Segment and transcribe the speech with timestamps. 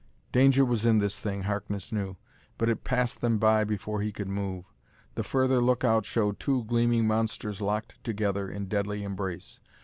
[0.31, 2.17] Danger was in this thing, Harkness knew,
[2.57, 4.65] but it passed them by before he could move.
[5.13, 9.59] The further lookout showed two gleaming monsters locked together in deadly embrace.